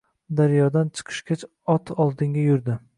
[0.39, 1.47] Daryodan chiqishgach
[1.77, 2.85] ot oldinga yurdi